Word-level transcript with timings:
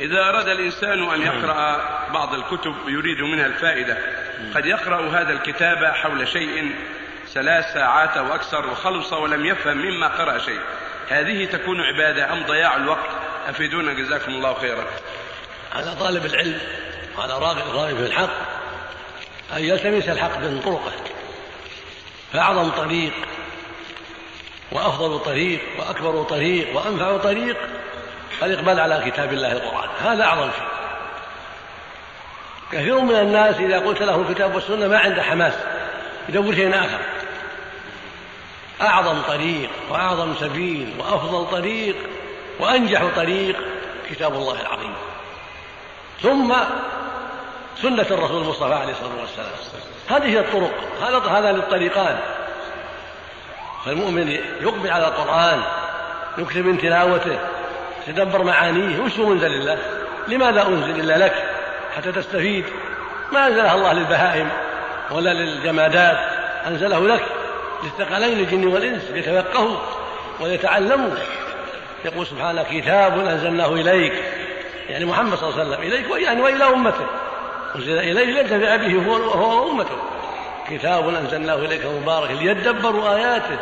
إذا 0.00 0.28
أراد 0.28 0.48
الإنسان 0.48 1.10
أن 1.10 1.22
يقرأ 1.22 1.80
بعض 2.12 2.34
الكتب 2.34 2.74
يريد 2.88 3.20
منها 3.22 3.46
الفائدة 3.46 3.98
قد 4.54 4.66
يقرأ 4.66 5.08
هذا 5.08 5.32
الكتاب 5.32 5.84
حول 5.84 6.28
شيء 6.28 6.74
ثلاث 7.28 7.72
ساعات 7.74 8.16
أو 8.16 8.34
أكثر 8.34 8.66
وخلص 8.66 9.12
ولم 9.12 9.46
يفهم 9.46 9.76
مما 9.76 10.08
قرأ 10.08 10.38
شيء. 10.38 10.60
هذه 11.08 11.44
تكون 11.44 11.80
عبادة 11.80 12.32
أم 12.32 12.42
ضياع 12.46 12.76
الوقت؟ 12.76 13.10
أفيدونا 13.48 13.92
جزاكم 13.92 14.32
الله 14.32 14.54
خيرا. 14.54 14.84
على 15.74 15.94
طالب 16.00 16.26
العلم 16.26 16.58
وعلى 17.18 17.32
راغب 17.32 17.96
في 17.96 18.06
الحق 18.06 18.30
أن 19.56 19.64
يلتمس 19.64 20.08
الحق 20.08 20.38
من 20.38 20.60
طرقه. 20.64 20.92
فأعظم 22.32 22.70
طريق 22.70 23.12
وأفضل 24.72 25.18
طريق 25.18 25.60
وأكبر 25.78 26.22
طريق 26.22 26.76
وأنفع 26.76 27.16
طريق 27.16 27.56
الإقبال 28.42 28.80
على 28.80 29.10
كتاب 29.10 29.32
الله 29.32 29.52
القرآن. 29.52 29.88
هذا 30.00 30.24
أعظم 30.24 30.50
شيء. 30.50 30.66
كثير 32.72 33.00
من 33.00 33.14
الناس 33.14 33.56
إذا 33.56 33.78
قلت 33.78 34.02
له 34.02 34.24
الكتاب 34.28 34.54
والسنة 34.54 34.88
ما 34.88 34.98
عنده 34.98 35.22
حماس. 35.22 35.54
يدور 36.28 36.54
شيء 36.54 36.78
آخر. 36.78 36.98
أعظم 38.82 39.22
طريق 39.28 39.70
وأعظم 39.90 40.34
سبيل 40.40 40.94
وأفضل 40.98 41.50
طريق 41.50 41.96
وأنجح 42.60 43.02
طريق 43.16 43.56
كتاب 44.10 44.32
الله 44.32 44.60
العظيم. 44.60 44.94
ثم 46.22 46.54
سنة 47.82 48.06
الرسول 48.10 48.42
المصطفى 48.42 48.74
عليه 48.74 48.92
الصلاة 48.92 49.20
والسلام. 49.20 49.50
هذه 50.10 50.26
هي 50.26 50.40
الطرق. 50.40 50.72
هذا 51.02 51.18
هذان 51.18 51.56
الطريقان 51.56 52.18
فالمؤمن 53.84 54.28
يقبل 54.60 54.90
على 54.90 55.08
القرآن 55.08 55.62
يكتب 56.38 56.66
من 56.66 56.78
تلاوته 56.78 57.38
يتدبر 58.08 58.42
معانيه 58.42 59.00
وش 59.00 59.18
منزل 59.18 59.52
الله؟ 59.52 59.78
لماذا 60.28 60.66
أنزل 60.66 61.00
إلا 61.00 61.18
لك؟ 61.18 61.34
حتى 61.96 62.12
تستفيد. 62.12 62.64
ما 63.32 63.46
أنزلها 63.46 63.74
الله 63.74 63.92
للبهائم 63.92 64.48
ولا 65.10 65.34
للجمادات 65.34 66.18
أنزله 66.66 67.08
لك 67.08 67.24
للثقلين 67.84 68.38
الجن 68.38 68.66
والإنس 68.66 69.02
ليتفقهوا 69.10 69.76
وليتعلموا. 70.40 71.14
يقول 72.04 72.26
سبحانه 72.26 72.64
كتاب 72.70 73.18
أنزلناه 73.18 73.72
إليك 73.72 74.12
يعني 74.88 75.04
محمد 75.04 75.38
صلى 75.38 75.50
الله 75.50 75.60
عليه 75.60 75.70
وسلم 75.70 75.82
إليك 75.92 76.22
يعني 76.26 76.40
وإلى 76.40 76.64
أمته. 76.64 77.06
أنزل 77.76 77.98
إليه 77.98 78.24
لينتفع 78.24 78.76
به 78.76 79.06
هو 79.06 79.12
وهو 79.12 79.84
كتاب 80.70 81.08
أنزلناه 81.08 81.54
إليك 81.54 81.86
مبارك 81.86 82.30
ليدبروا 82.30 83.14
آياته 83.14 83.58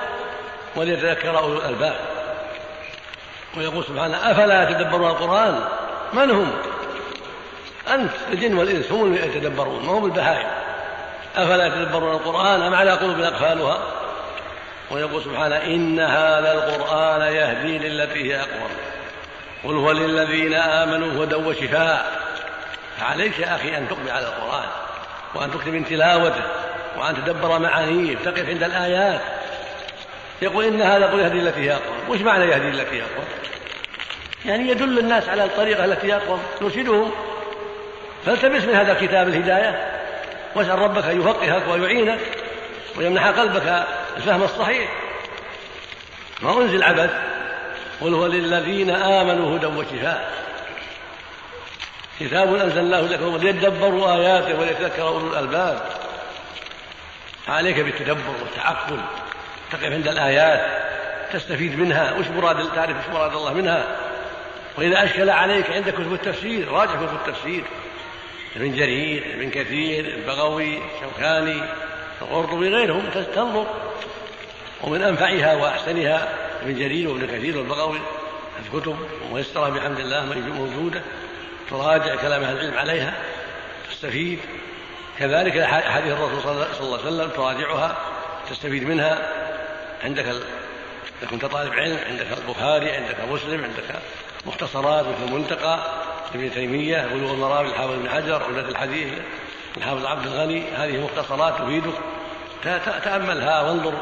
وليتذكر 0.77 1.39
أولو 1.39 1.59
الألباب. 1.59 1.95
ويقول 3.57 3.85
سبحانه 3.85 4.31
أفلا 4.31 4.71
يتدبرون 4.71 5.11
القرآن؟ 5.11 5.61
من 6.13 6.31
هم؟ 6.31 6.53
أنت 7.95 8.11
الجن 8.33 8.55
والإنس 8.59 8.93
هم 8.93 9.05
اللي 9.05 9.27
يتدبرون 9.27 9.87
ما 9.87 9.93
هم 9.93 10.05
البهائم. 10.05 10.49
أفلا 11.37 11.67
يتدبرون 11.67 12.13
القرآن؟ 12.13 12.63
أم 12.63 12.75
على 12.75 12.91
قلوب 12.91 13.21
أقفالها؟ 13.21 13.79
ويقول 14.91 15.23
سبحانه 15.23 15.57
إن 15.57 16.01
هذا 16.01 16.53
القرآن 16.53 17.21
يهدي 17.21 17.79
للتي 17.79 18.33
هي 18.33 18.41
أقوم. 18.41 18.71
قل 19.65 19.77
هو 19.77 19.93
للذين 19.93 20.55
آمنوا 20.55 21.25
هدى 21.25 21.35
وشفاء. 21.35 22.13
فعليك 23.01 23.39
يا 23.39 23.55
أخي 23.55 23.77
أن 23.77 23.89
تقبل 23.89 24.11
على 24.11 24.27
القرآن 24.27 24.69
وأن 25.35 25.51
تكتب 25.51 25.73
من 25.73 25.85
تلاوته 25.85 26.43
وأن 26.99 27.15
تدبر 27.15 27.59
معانيه 27.59 28.17
تقف 28.17 28.49
عند 28.49 28.63
الآيات. 28.63 29.21
يقول 30.43 30.65
إن 30.65 30.83
هذا 30.83 31.07
قل 31.07 31.21
يهدي 31.21 31.39
التي 31.39 31.61
هي 31.61 31.75
أقوم 31.75 32.09
وش 32.09 32.21
معنى 32.21 32.45
يهدي 32.45 32.69
التي 32.69 32.97
هي 32.97 33.03
أقوم 33.03 33.25
يعني 34.45 34.69
يدل 34.69 34.99
الناس 34.99 35.29
على 35.29 35.45
الطريقة 35.45 35.85
التي 35.85 36.07
هي 36.07 36.17
أقوم 36.17 36.43
يرشدهم 36.61 37.11
فالتمس 38.27 38.65
من 38.65 38.75
هذا 38.75 38.93
الكتاب 38.93 39.29
الهداية. 39.29 40.01
واسأل 40.55 40.79
ربك 40.79 41.05
أن 41.05 41.21
يفقهك 41.21 41.69
ويعينك 41.69 42.19
ويمنح 42.97 43.27
قلبك 43.27 43.87
الفهم 44.17 44.43
الصحيح. 44.43 44.91
ما 46.43 46.63
أنزل 46.63 46.83
عبث. 46.83 47.11
قل 48.01 48.15
هو 48.15 48.27
للذين 48.27 48.91
آمنوا 48.91 49.57
هدى 49.57 49.67
وشفاء. 49.67 50.33
كتاب 52.21 52.55
أنزلناه 52.55 53.01
لكم 53.01 53.37
ليدبروا 53.37 54.15
آياته 54.15 54.61
وليتذكر 54.61 55.03
أولو 55.03 55.33
الألباب. 55.33 55.81
عليك 57.49 57.81
بالتدبر 57.81 58.35
والتعقل. 58.43 59.01
تقف 59.73 59.85
عند 59.85 60.09
الآيات 60.09 60.85
تستفيد 61.33 61.79
منها. 61.79 62.13
وش 62.19 62.27
مراد 62.27 62.73
تعرف 62.75 63.09
وش 63.09 63.15
مراد 63.15 63.35
الله 63.35 63.53
منها؟ 63.53 63.87
وإذا 64.79 65.05
أشكل 65.05 65.31
عليك 65.31 65.71
عند 65.71 65.91
كتب 65.91 66.13
التفسير 66.13 66.69
راجع 66.69 66.93
كتب 66.93 67.15
التفسير. 67.27 67.65
ابن 68.57 68.77
جرير 68.77 69.35
ابن 69.35 69.51
كثير 69.51 70.05
البغوي 70.05 70.79
الشوكاني 70.79 71.63
القرطبي 72.23 72.69
غيرهم 72.69 73.03
تنظر. 73.35 73.67
ومن 74.83 75.03
أنفعها 75.03 75.55
وأحسنها 75.55 76.29
ابن 76.63 76.75
جرير 76.75 77.09
وابن 77.09 77.27
كثير 77.27 77.59
والبغوي 77.59 78.01
الكتب. 78.67 78.97
ميسرة 79.33 79.69
بحمد 79.69 80.01
الله 80.01 80.25
موجودة. 80.59 81.03
تراجع 81.71 82.15
كلام 82.15 82.43
أهل 82.43 82.57
العلم 82.57 82.79
عليها. 82.79 83.15
تستفيد. 83.91 84.39
كذلك 85.19 85.57
أحاديث 85.57 86.13
الرسول 86.13 86.43
صلى 86.43 86.53
الله 86.81 86.99
عليه 86.99 87.07
وسلم 87.07 87.31
تراجعها 87.31 87.97
تستفيد 88.51 88.85
منها. 88.85 89.44
عندك 90.05 90.29
ال... 90.29 90.43
إذا 91.23 91.31
كنت 91.31 91.45
طالب 91.45 91.73
علم 91.73 91.99
عندك 92.07 92.27
البخاري 92.39 92.91
عندك 92.91 93.17
مسلم 93.31 93.65
عندك 93.65 94.03
مختصرات 94.47 95.05
مثل 95.07 95.33
المنتقى 95.33 95.79
ابن 96.35 96.51
تيمية 96.55 97.07
بلوغ 97.07 97.33
المرام 97.33 97.67
للحافظ 97.67 97.93
بن 97.93 98.11
حجر 98.11 98.43
عمدة 98.45 98.69
الحديث 98.69 99.13
الحافظ 99.77 100.07
عبد 100.07 100.27
الغني 100.27 100.65
هذه 100.77 101.05
مختصرات 101.05 101.59
تفيدك. 101.59 101.95
تأملها 103.05 103.63
وانظر 103.63 103.95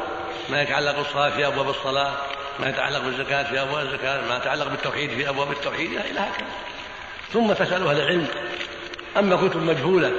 ما 0.49 0.61
يتعلق 0.61 0.97
بالصلاة 0.97 1.29
في 1.29 1.47
أبواب 1.47 1.69
الصلاة 1.69 2.11
ما 2.59 2.69
يتعلق 2.69 2.99
بالزكاة 2.99 3.43
في 3.43 3.61
أبواب 3.61 3.85
الزكاة 3.85 4.21
ما 4.29 4.37
يتعلق 4.37 4.67
بالتوحيد 4.67 5.09
في 5.09 5.29
أبواب 5.29 5.51
التوحيد 5.51 5.91
إلى 5.91 6.19
هكذا 6.19 6.47
ثم 7.33 7.53
تسأل 7.53 7.87
أهل 7.87 8.01
العلم 8.01 8.27
أما 9.17 9.35
كتب 9.35 9.63
مجهولة 9.63 10.11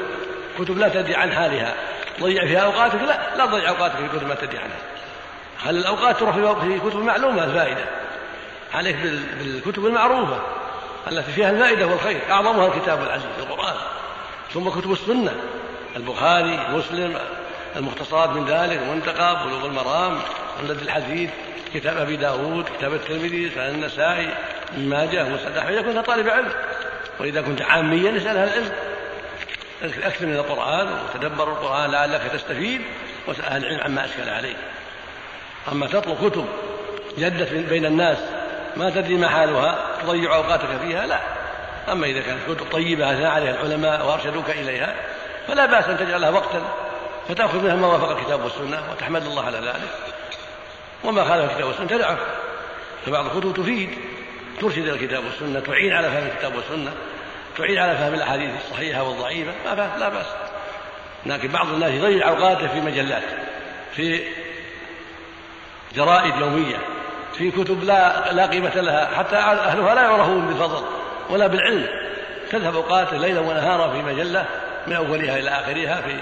كتب 0.59 0.79
لا 0.79 0.89
تدري 0.89 1.15
عن 1.15 1.33
حالها 1.33 1.75
ضيع 2.21 2.47
فيها 2.47 2.61
أوقاتك؟ 2.61 2.95
لا 2.95 3.37
لا 3.37 3.47
تضيع 3.47 3.69
أوقاتك 3.69 3.97
في 3.97 4.09
كتب 4.09 4.29
ما 4.29 4.35
تدري 4.35 4.59
عنها. 4.59 4.94
هل 5.63 5.77
الأوقات 5.77 6.17
تروح 6.17 6.37
في 6.37 6.81
كتب 6.81 6.99
معلومة 6.99 7.45
الفائدة. 7.45 7.85
عليك 8.75 8.97
بالكتب 9.39 9.87
المعروفة 9.87 10.39
التي 11.09 11.33
فيها 11.33 11.51
الفائدة 11.51 11.87
والخير. 11.87 12.21
أعظمها 12.31 12.67
الكتاب 12.67 13.03
العزيز 13.03 13.27
القرآن. 13.39 13.77
ثم 14.55 14.69
كتب 14.69 14.93
السنة. 14.93 15.35
البخاري 15.97 16.59
مسلم 16.73 17.19
المختصرات 17.77 18.29
من 18.29 18.45
ذلك 18.45 18.79
المنتقى 18.83 19.47
بلوغ 19.47 19.67
المرام 19.67 20.19
عمدة 20.61 20.83
الحديث 20.83 21.31
كتاب 21.75 21.97
أبي 21.97 22.17
داود 22.17 22.65
كتاب 22.79 22.95
الترمذي 22.95 23.51
سنن 23.51 23.75
النسائي 23.75 24.29
ماجه 24.77 25.25
مسند 25.29 25.57
إذا 25.57 25.83
كنت 25.83 26.07
طالب 26.07 26.29
علم 26.29 26.53
وإذا 27.21 27.43
كنت 27.43 27.63
عاميا 27.63 28.17
اسأل 28.17 28.37
أهل 28.37 28.49
العلم. 28.49 28.73
أكثر 29.83 30.27
من 30.27 30.35
القرآن 30.35 30.89
وتدبر 31.05 31.53
القرآن 31.53 31.91
لعلك 31.91 32.23
تستفيد 32.33 32.81
واسأل 33.27 33.45
أهل 33.45 33.65
العلم 33.65 33.81
عما 33.81 34.05
أشكل 34.05 34.29
عليك. 34.29 34.57
أما 35.73 35.87
تطلب 35.87 36.31
كتب 36.31 36.47
جدت 37.19 37.53
بين 37.53 37.87
الناس 37.87 38.19
ما 38.77 38.91
تدري 38.91 39.17
ما 39.17 39.29
حالها 39.29 39.79
تضيع 40.03 40.37
أوقاتك 40.37 40.69
فيها 40.83 41.07
لا. 41.07 41.21
أما 41.93 42.07
إذا 42.07 42.21
كانت 42.21 42.41
كتب 42.49 42.67
طيبة 42.73 43.13
أثنى 43.13 43.27
عليها 43.27 43.51
العلماء 43.51 44.07
وأرشدوك 44.07 44.51
إليها 44.51 44.95
فلا 45.49 45.67
بأس 45.67 45.89
أن 45.89 45.99
تجعل 45.99 46.21
لها 46.21 46.31
وقتا 46.31 46.63
فتأخذ 47.29 47.59
منها 47.59 47.75
ما 47.75 47.87
وافق 47.87 48.11
الكتاب 48.11 48.45
والسنة 48.45 48.83
وتحمد 48.93 49.27
الله 49.27 49.47
على 49.47 49.59
ذلك. 49.59 49.91
وما 51.05 51.25
خالف 51.25 51.51
الكتاب 51.51 51.67
والسنة 51.67 51.87
تدعه. 51.87 52.19
فبعض 53.07 53.25
الكتب 53.25 53.55
تفيد 53.55 53.91
ترشد 54.61 54.79
إلى 54.79 54.93
الكتاب 54.93 55.25
والسنة 55.25 55.61
تعين 55.61 55.93
على 55.93 56.11
فهم 56.11 56.27
الكتاب 56.27 56.57
والسنة 56.57 56.93
تعين 57.59 57.79
على 57.79 57.97
فهم 57.97 58.15
الأحاديث 58.15 58.51
الصحيحة 58.65 59.03
والضعيفة 59.03 59.53
ما 59.65 59.91
لا 59.99 60.09
بأس. 60.09 60.27
لكن 61.27 61.49
بعض 61.49 61.69
الناس 61.69 61.91
يضيع 61.91 62.29
أوقاته 62.29 62.69
في 62.69 62.81
مجلات 62.81 63.23
في 63.97 64.21
جرائد 65.97 66.37
يومية. 66.41 66.77
في 67.33 67.51
كتب 67.51 67.85
لا 67.85 68.33
لا 68.33 68.47
قيمة 68.47 68.75
لها. 68.75 69.09
حتى 69.17 69.37
أهلها 69.37 69.95
لا 69.95 70.03
يعرفون 70.03 70.47
بالفضل 70.47 70.85
ولا 71.31 71.47
بالعلم. 71.47 71.87
تذهب 72.51 72.77
أوقاته 72.77 73.17
ليلا 73.17 73.41
ونهارا 73.41 73.91
في 73.93 74.03
مجلة 74.03 74.45
من 74.87 74.93
أولها 74.93 75.39
إلى 75.39 75.51
آخرها 75.51 76.01
في 76.01 76.17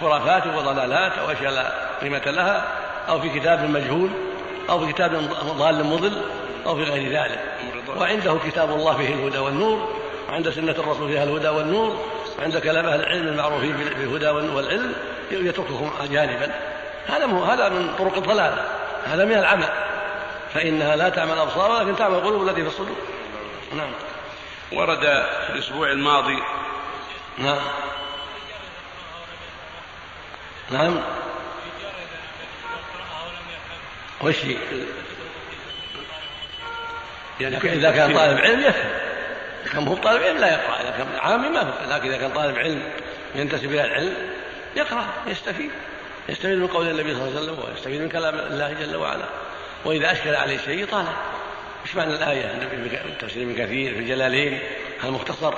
خرافات 0.00 0.42
وضلالات 0.46 1.12
أو 1.18 1.32
أشياء 1.32 1.52
لا 1.52 1.72
قيمة 2.02 2.22
لها 2.26 2.64
أو 3.08 3.20
في 3.20 3.28
كتاب 3.40 3.70
مجهول 3.70 4.10
أو 4.70 4.86
في 4.86 4.92
كتاب 4.92 5.12
ضال 5.58 5.84
مضل 5.84 6.22
أو 6.66 6.76
في 6.76 6.82
غير 6.82 7.12
ذلك. 7.12 7.40
وعنده 7.96 8.36
كتاب 8.46 8.70
الله 8.70 8.96
فيه 8.96 9.14
الهدى 9.14 9.38
والنور. 9.38 9.88
وعند 10.28 10.50
سنة 10.50 10.74
الرسول 10.78 11.08
فيها 11.08 11.24
الهدى 11.24 11.48
والنور. 11.48 11.96
وعند 12.38 12.58
كلام 12.58 12.86
أهل 12.86 13.00
العلم 13.00 13.28
المعروفين 13.28 13.76
بالهدى 13.76 14.28
والعلم 14.28 14.92
يتركهم 15.30 15.90
جانبا. 16.10 16.50
هذا 17.06 17.26
هذا 17.26 17.68
من 17.68 17.94
طرق 17.98 18.16
الضلال 18.16 18.54
هذا 19.04 19.24
من 19.24 19.34
العمى 19.34 19.68
فإنها 20.54 20.96
لا 20.96 21.08
تعمل 21.08 21.32
الأبصار 21.32 21.70
ولكن 21.70 21.96
تعمل 21.96 22.14
القلوب 22.14 22.48
التي 22.48 22.62
في 22.62 22.68
الصدور. 22.68 22.96
نعم. 23.76 23.90
ورد 24.72 25.00
في 25.46 25.52
الأسبوع 25.52 25.90
الماضي. 25.90 26.42
نعم. 27.38 27.60
نعم. 30.70 31.00
وش 34.20 34.36
يعني 37.40 37.56
إذا 37.56 37.90
كان 37.90 38.14
طالب 38.14 38.38
علم 38.38 38.60
يفهم 38.60 38.90
كان 39.72 39.88
هو 39.88 39.94
طالب 39.94 40.22
علم 40.22 40.38
لا 40.38 40.52
يقرأ 40.52 40.80
إذا 40.80 40.90
كان 40.90 41.06
عامي 41.20 41.48
ما 41.48 41.74
لكن 41.88 42.08
إذا 42.08 42.16
كان 42.16 42.32
طالب 42.32 42.58
علم 42.58 42.82
ينتسب 43.34 43.64
إلى 43.64 43.84
العلم 43.84 44.14
يقرأ 44.76 45.06
يستفيد. 45.26 45.70
يستفيد 46.28 46.58
من 46.58 46.66
قول 46.66 46.88
النبي 46.88 47.14
صلى 47.14 47.28
الله 47.28 47.40
عليه 47.40 47.52
وسلم 47.52 47.64
ويستفيد 47.68 48.00
من 48.00 48.08
كلام 48.08 48.34
الله 48.34 48.72
جل 48.72 48.96
وعلا. 48.96 49.24
وإذا 49.84 50.12
أشكل 50.12 50.34
عليه 50.34 50.58
شيء 50.58 50.86
طالع. 50.86 51.12
إيش 51.86 51.96
معنى 51.96 52.14
الآية؟ 52.14 52.68
تفسير 53.20 53.42
ابن 53.42 53.54
كثير 53.54 53.94
في 53.94 53.98
الجلالين 53.98 54.58
المختصر 55.04 55.54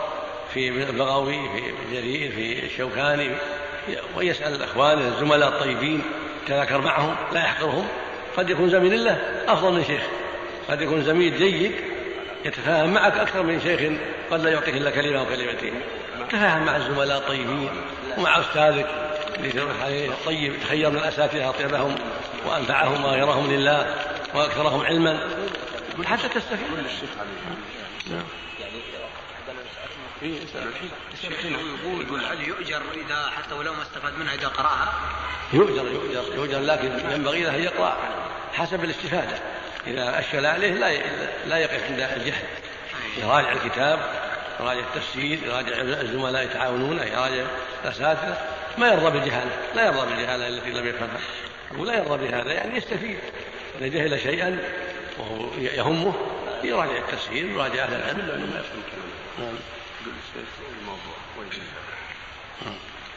في 0.54 0.68
البغوي 0.68 1.34
في 1.34 1.96
جرير 1.96 2.32
في 2.32 2.64
الشوكاني. 2.66 3.30
ويسأل 4.16 4.62
إخوانه 4.62 5.08
الزملاء 5.08 5.48
الطيبين 5.48 6.02
يتذاكر 6.44 6.80
معهم 6.80 7.16
لا 7.32 7.40
يحقرهم. 7.40 7.88
قد 8.36 8.50
يكون 8.50 8.70
زميل 8.70 9.04
له 9.04 9.44
أفضل 9.48 9.72
من 9.72 9.84
شيخ. 9.84 10.02
قد 10.70 10.82
يكون 10.82 11.02
زميل 11.02 11.38
جيد 11.38 11.72
يتفاهم 12.44 12.94
معك 12.94 13.18
أكثر 13.18 13.42
من 13.42 13.60
شيخ 13.60 13.80
قد 14.30 14.44
لا 14.44 14.50
يعطيك 14.50 14.76
إلا 14.76 14.90
كلمة 14.90 15.18
أو 15.18 15.26
كلمتين 15.26 15.74
تفاهم 16.30 16.64
مع 16.66 16.76
الزملاء 16.76 17.18
الطيبين 17.18 17.70
ومع 18.18 18.40
أستاذك. 18.40 19.09
اللي 19.40 19.52
تروح 19.52 19.82
عليه 19.82 20.10
طيب 20.26 20.60
تخير 20.62 20.90
من 20.90 20.96
الأساتذة 20.96 21.48
أطيبهم 21.48 21.94
وأنفعهم 22.46 23.04
وأغيرهم 23.04 23.52
لله 23.52 23.94
وأكثرهم 24.34 24.80
علما. 24.80 25.20
حتى 26.04 26.28
تستفيد. 26.28 26.66
نعم. 28.10 28.24
إيه، 30.22 30.40
يقول 32.04 32.24
هل 32.24 32.48
يؤجر 32.48 32.82
إذا 32.94 33.30
حتى 33.36 33.54
ولو 33.54 33.74
ما 33.74 33.82
استفاد 33.82 34.18
منها 34.18 34.34
إذا 34.34 34.48
قرأها؟ 34.48 34.92
يؤجر 35.52 35.84
يؤجر 35.86 36.34
يؤجر 36.34 36.60
لكن 36.60 36.90
ينبغي 37.10 37.42
له 37.42 37.56
أن 37.56 37.62
يقرأ 37.62 37.96
حسب 38.52 38.84
الاستفادة. 38.84 39.38
إذا 39.86 40.18
اشكل 40.18 40.46
عليه 40.46 40.70
لا 40.70 40.92
لا 41.46 41.58
يقف 41.58 41.84
عند 41.84 42.00
الجهل. 42.00 42.44
يراجع 43.16 43.52
الكتاب 43.52 44.00
يراجع 44.60 44.80
التفسير 44.80 45.38
يراجع 45.46 45.80
الزملاء 45.80 46.44
يتعاونون 46.44 46.98
يراجع 46.98 47.44
الأساتذة. 47.84 48.38
ما 48.78 48.88
يرضى 48.88 49.18
بالجهاله 49.18 49.50
لا 49.74 49.86
يرضى 49.86 50.06
بالجهاله 50.06 50.48
التي 50.48 50.70
لم 50.70 50.86
يفهمها. 50.86 51.20
ولا 51.78 51.94
يرضى 51.94 52.26
بهذا 52.26 52.52
يعني 52.52 52.76
يستفيد. 52.76 53.18
إذا 53.80 53.86
جهل 53.86 54.20
شيئا 54.20 54.58
وهو 55.18 55.48
يهمه 55.58 56.14
يراجع 56.64 56.96
التفسير 56.98 57.46
يراجع 57.46 57.84
أهل 57.84 57.94
العلم 57.94 58.18
لأنه 58.18 58.46
ما 58.46 58.60
يفهم 58.60 58.82
نعم. 59.38 59.54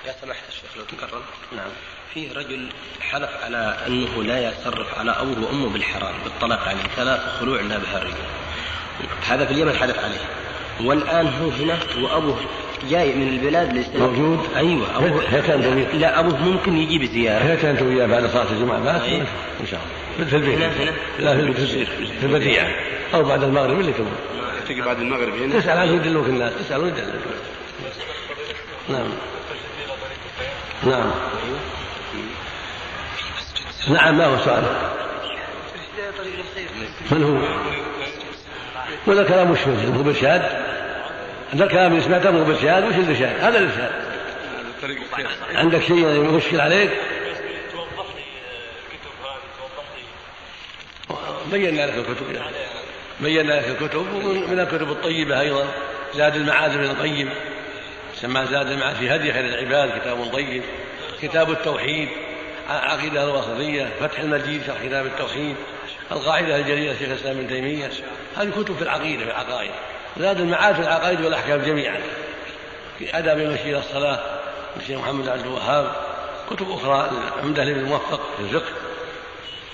يا 0.08 0.16
سماحة 0.22 0.42
الشيخ 0.50 0.78
لو 0.78 0.84
تكرم 0.84 1.22
نعم. 1.56 1.70
فيه 2.14 2.34
رجل 2.34 2.70
حلف 3.02 3.30
على 3.44 3.78
أنه 3.88 4.24
لا 4.24 4.50
يصرف 4.50 5.00
على 5.00 5.12
أبوه 5.12 5.46
وأمه 5.46 5.70
بالحرام 5.70 6.16
بالطلاق 6.24 6.68
يعني 6.68 6.82
ثلاث 6.96 7.22
خلوع 7.40 7.62
لا 7.62 7.78
بهرية 7.78 8.14
هذا 9.28 9.46
في 9.46 9.52
اليمن 9.52 9.78
حلف 9.78 10.00
عليه. 10.00 10.20
والآن 10.82 11.28
هو 11.28 11.50
هنا 11.50 11.80
وأبوه 11.98 12.40
جاي 12.90 13.14
من 13.14 13.28
البلاد 13.28 13.74
للاستلام 13.74 14.10
موجود؟ 14.10 14.40
أيوه. 14.56 14.98
ابوه 14.98 15.94
لا 15.94 16.20
أبوه 16.20 16.38
ممكن 16.38 16.78
يجي 16.78 16.98
بزياره 17.00 17.44
هيك 17.44 17.66
انت 17.66 17.82
وياه 17.82 18.08
بعد 18.08 18.26
صلاة 18.26 18.52
الجمعة. 18.52 18.80
بس 18.80 19.02
أيوة. 19.02 19.26
إن 19.62 19.68
شاء 19.72 19.80
الله. 20.18 20.30
في 20.30 20.36
البيت. 20.36 20.58
هنا 20.58 20.68
هنا. 20.68 20.92
لا 21.20 21.36
في 21.36 21.42
البيت. 21.42 21.88
في 22.20 22.24
البديعه 22.24 22.68
أو 23.14 23.24
بعد 23.24 23.44
المغرب 23.44 23.80
اللي 23.80 23.92
تبغى. 23.92 24.10
تجي 24.68 24.82
بعد 24.82 25.00
المغرب 25.00 25.34
هنا. 25.42 25.60
تسال 25.60 25.78
عنه 25.78 25.92
يدلوك 25.92 26.28
الناس. 26.28 26.54
تسال 26.60 26.82
ويدلوك 26.84 27.22
نعم. 28.90 29.08
نعم. 30.84 31.12
نعم 33.90 34.18
ما 34.18 34.26
هو 34.26 34.38
سؤال؟ 34.46 34.64
من 37.12 37.24
هو؟ 37.24 37.38
ولا 39.08 39.24
كلام 39.24 39.52
مش 39.52 39.60
هو 39.98 40.04
برشاد 40.04 40.42
هذا 41.54 41.64
الكلام 41.64 41.92
اللي 41.92 42.04
سمعته 42.04 42.32
مو 42.32 42.44
برشاد 42.44 42.84
وش 42.84 42.96
الارشاد 42.96 43.40
هذا 43.40 43.60
الارشاد 43.60 43.92
عندك 45.56 45.82
شيء 45.82 46.36
يشكل 46.38 46.62
عليك؟ 46.62 46.90
بينا 51.52 51.86
لك 51.86 51.94
الكتب. 51.98 52.36
يعني. 52.36 52.56
بينا 53.20 53.54
لك 53.54 53.68
الكتب 53.68 54.14
ومن 54.14 54.60
الكتب 54.60 54.92
الطيبة 54.92 55.40
أيضا 55.40 55.66
زاد 56.16 56.36
المعاد 56.36 56.78
من 56.78 56.84
القيم 56.84 57.30
سمى 58.16 58.46
زاد 58.46 58.72
المعاد 58.72 58.96
في 58.96 59.16
هدي 59.16 59.34
خير 59.34 59.46
العباد 59.46 60.00
كتاب 60.00 60.26
طيب. 60.34 60.64
كتاب 61.22 61.52
التوحيد 61.52 62.10
عقيدة 62.70 63.24
الواسطية 63.24 63.90
فتح 64.00 64.20
المجيد 64.20 64.62
شرح 64.68 64.78
كتاب 64.86 65.06
التوحيد. 65.06 65.56
القاعدة 66.12 66.56
الجليلة 66.56 66.94
شيخ 66.94 67.10
الإسلام 67.10 67.38
ابن 67.38 67.48
تيمية. 67.48 67.90
هذه 68.38 68.50
كتب 68.50 68.76
في 68.76 68.82
العقيدة 68.82 69.24
في 69.24 69.32
العقائد. 69.32 69.72
زاد 70.20 70.40
المعاد 70.40 70.76
في 70.76 70.82
العقائد 70.82 71.22
والأحكام 71.22 71.62
جميعا. 71.62 72.00
في 73.00 73.18
أدب 73.18 73.40
المشي 73.40 73.78
الصلاة 73.78 74.20
للشيخ 74.78 75.00
محمد 75.00 75.28
عبد 75.28 75.42
الوهاب 75.46 75.92
كتب 76.50 76.72
أخرى 76.72 77.12
عمدة 77.44 77.64
لابن 77.64 77.80
الموفق 77.80 78.22
في 78.38 78.44
الفقه. 78.44 78.72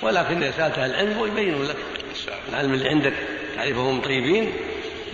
ولكن 0.01 0.44
إذا 0.44 0.51
سألت 0.51 0.77
أهل 0.77 0.89
العلم 0.89 1.18
ويبينون 1.18 1.65
لك 1.65 1.75
العلم 2.50 2.74
اللي 2.74 2.89
عندك 2.89 3.13
تعرفهم 3.56 4.01
طيبين 4.01 4.53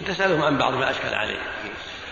تسألهم 0.08 0.42
عن 0.42 0.58
بعض 0.58 0.74
ما 0.74 0.92
أشكل 0.92 1.14
عليه. 1.14 1.40